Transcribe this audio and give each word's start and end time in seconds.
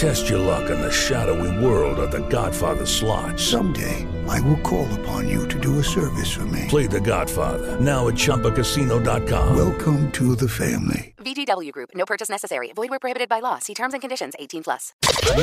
Test 0.00 0.30
your 0.30 0.38
luck 0.38 0.70
in 0.70 0.80
the 0.80 0.90
shadowy 0.90 1.62
world 1.62 1.98
of 1.98 2.10
The 2.10 2.26
Godfather 2.30 2.86
slot. 2.86 3.38
Someday, 3.38 4.06
I 4.26 4.40
will 4.40 4.56
call 4.62 4.88
upon 5.00 5.28
you 5.28 5.46
to 5.48 5.60
do 5.60 5.78
a 5.78 5.84
service 5.84 6.32
for 6.32 6.46
me. 6.46 6.64
Play 6.70 6.86
The 6.86 7.00
Godfather 7.00 7.78
now 7.78 8.08
at 8.08 8.14
ChumbaCasino.com. 8.14 9.54
Welcome 9.54 10.10
to 10.12 10.34
the 10.34 10.48
family. 10.48 11.12
VGW 11.18 11.70
Group. 11.72 11.90
No 11.94 12.06
purchase 12.06 12.30
necessary. 12.30 12.72
Void 12.74 12.88
where 12.88 12.98
prohibited 12.98 13.28
by 13.28 13.40
law. 13.40 13.58
See 13.58 13.74
terms 13.74 13.92
and 13.92 14.00
conditions. 14.00 14.32
18 14.38 14.62
plus. 14.62 14.94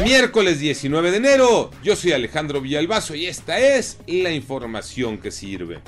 Miércoles 0.03 0.59
19 0.59 1.11
de 1.11 1.17
enero. 1.17 1.69
Yo 1.83 1.95
soy 1.95 2.13
Alejandro 2.13 2.59
Villalbazo 2.59 3.13
y 3.13 3.27
esta 3.27 3.59
es 3.59 3.99
la 4.07 4.31
información 4.31 5.19
que 5.19 5.29
sirve. 5.29 5.81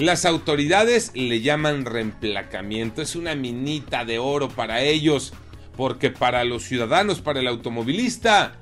Las 0.00 0.24
autoridades 0.24 1.12
le 1.14 1.42
llaman 1.42 1.84
reemplacamiento. 1.84 3.02
Es 3.02 3.16
una 3.16 3.34
minita 3.34 4.06
de 4.06 4.18
oro 4.18 4.48
para 4.48 4.80
ellos. 4.80 5.34
Porque 5.76 6.10
para 6.10 6.44
los 6.44 6.62
ciudadanos, 6.64 7.20
para 7.20 7.40
el 7.40 7.48
automovilista, 7.48 8.52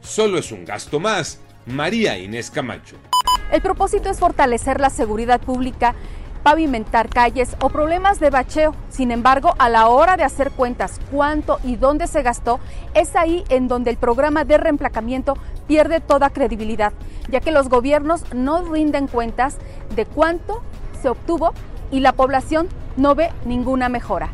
solo 0.00 0.38
es 0.38 0.52
un 0.52 0.64
gasto 0.64 1.00
más. 1.00 1.40
María 1.66 2.18
Inés 2.18 2.50
Camacho. 2.50 2.96
El 3.52 3.60
propósito 3.60 4.08
es 4.08 4.18
fortalecer 4.18 4.80
la 4.80 4.90
seguridad 4.90 5.40
pública, 5.40 5.94
pavimentar 6.42 7.08
calles 7.08 7.56
o 7.60 7.68
problemas 7.68 8.18
de 8.18 8.30
bacheo. 8.30 8.74
Sin 8.88 9.10
embargo, 9.10 9.54
a 9.58 9.68
la 9.68 9.88
hora 9.88 10.16
de 10.16 10.24
hacer 10.24 10.50
cuentas 10.50 11.00
cuánto 11.10 11.60
y 11.62 11.76
dónde 11.76 12.06
se 12.06 12.22
gastó, 12.22 12.60
es 12.94 13.14
ahí 13.14 13.44
en 13.48 13.68
donde 13.68 13.90
el 13.90 13.96
programa 13.96 14.44
de 14.44 14.58
reemplacamiento 14.58 15.36
pierde 15.68 16.00
toda 16.00 16.30
credibilidad, 16.30 16.92
ya 17.30 17.40
que 17.40 17.52
los 17.52 17.68
gobiernos 17.68 18.24
no 18.34 18.64
rinden 18.64 19.06
cuentas 19.06 19.58
de 19.94 20.06
cuánto 20.06 20.62
se 21.00 21.08
obtuvo 21.08 21.52
y 21.90 22.00
la 22.00 22.12
población 22.12 22.68
no 22.96 23.14
ve 23.14 23.30
ninguna 23.44 23.88
mejora. 23.88 24.30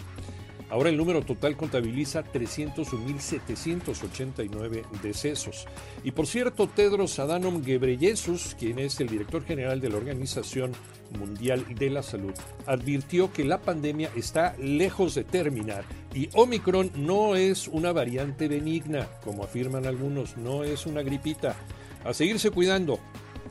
Ahora 0.75 0.89
el 0.89 0.97
número 0.97 1.21
total 1.21 1.55
contabiliza 1.55 2.25
301.789 2.33 4.83
decesos. 5.01 5.65
Y 6.03 6.11
por 6.11 6.27
cierto, 6.27 6.67
Tedros 6.67 7.17
Adhanom 7.17 7.61
Ghebreyesus, 7.61 8.57
quien 8.59 8.79
es 8.79 8.99
el 8.99 9.07
director 9.07 9.45
general 9.45 9.79
de 9.79 9.87
la 9.87 9.95
Organización 9.95 10.73
Mundial 11.17 11.63
de 11.75 11.89
la 11.89 12.03
Salud, 12.03 12.33
advirtió 12.65 13.31
que 13.31 13.45
la 13.45 13.61
pandemia 13.61 14.11
está 14.17 14.53
lejos 14.59 15.15
de 15.15 15.23
terminar 15.23 15.85
y 16.13 16.27
Omicron 16.33 16.91
no 16.95 17.37
es 17.37 17.69
una 17.69 17.93
variante 17.93 18.49
benigna, 18.49 19.07
como 19.23 19.45
afirman 19.45 19.85
algunos, 19.85 20.35
no 20.35 20.65
es 20.65 20.85
una 20.85 21.03
gripita. 21.03 21.55
A 22.03 22.13
seguirse 22.13 22.51
cuidando, 22.51 22.99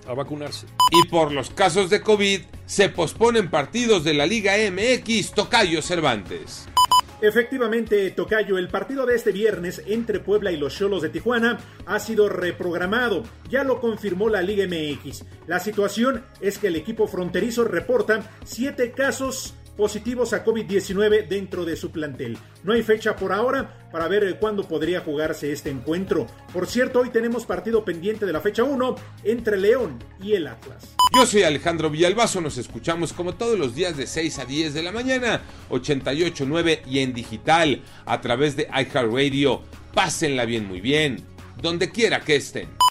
a 0.07 0.13
vacunarse. 0.13 0.67
Y 0.93 1.09
por 1.09 1.33
los 1.33 1.49
casos 1.49 1.89
de 1.89 2.03
COVID, 2.03 2.43
se 2.67 2.91
posponen 2.91 3.49
partidos 3.49 4.05
de 4.05 4.13
la 4.13 4.27
Liga 4.27 4.57
MX 4.71 5.33
Tocayo 5.33 5.81
Cervantes. 5.81 6.67
Efectivamente, 7.25 8.11
Tocayo, 8.11 8.59
el 8.59 8.69
partido 8.69 9.07
de 9.07 9.15
este 9.15 9.33
viernes 9.33 9.83
entre 9.87 10.21
Puebla 10.21 10.53
y 10.53 10.59
los 10.59 10.77
Cholos 10.77 11.01
de 11.01 11.09
Tijuana 11.09 11.59
ha 11.87 11.99
sido 11.99 12.29
reprogramado. 12.29 13.23
Ya 13.49 13.65
lo 13.65 13.81
confirmó 13.81 14.29
la 14.29 14.43
Liga 14.43 14.67
MX. 14.67 15.25
La 15.47 15.59
situación 15.59 16.23
es 16.43 16.59
que 16.59 16.67
el 16.67 16.77
equipo 16.77 17.07
fronterizo 17.07 17.65
reporta 17.65 18.31
siete 18.45 18.93
casos 18.93 19.55
positivos 19.77 20.33
a 20.33 20.45
COVID-19 20.45 21.29
dentro 21.29 21.65
de 21.65 21.77
su 21.77 21.91
plantel. 21.91 22.39
No 22.63 22.73
hay 22.73 22.83
fecha 22.83 23.17
por 23.17 23.33
ahora 23.33 23.89
para 23.91 24.09
ver 24.09 24.25
eh, 24.25 24.37
cuándo 24.39 24.67
podría 24.67 25.01
jugarse 25.01 25.53
este 25.53 25.71
encuentro. 25.71 26.27
Por 26.53 26.67
cierto, 26.67 27.01
hoy 27.01 27.11
tenemos 27.11 27.47
partido 27.47 27.85
pendiente 27.85 28.27
de 28.27 28.33
la 28.33 28.41
fecha 28.41 28.65
1 28.65 28.97
entre 29.25 29.57
León 29.57 29.99
y 30.23 30.35
el 30.35 30.47
Atlas. 30.47 30.95
Yo 31.15 31.27
soy 31.27 31.43
Alejandro 31.43 31.91
Villalbazo, 31.91 32.41
nos 32.41 32.59
escuchamos 32.59 33.13
como 33.13 33.35
todos 33.35 33.59
los 33.59 33.75
días 33.75 33.97
de 33.97 34.07
6 34.07 34.39
a 34.39 34.45
10 34.45 34.75
de 34.75 34.83
la 34.83 34.93
mañana, 34.93 35.43
88.9 35.71 36.81
y 36.87 37.01
en 37.01 37.13
digital 37.13 37.83
a 38.05 38.21
través 38.21 38.57
de 38.57 38.65
iHeartRadio. 38.65 39.63
Pásenla 39.95 40.45
bien, 40.45 40.67
muy 40.67 40.81
bien, 40.81 41.25
donde 41.61 41.91
quiera 41.91 42.21
que 42.21 42.37
estén. 42.37 42.84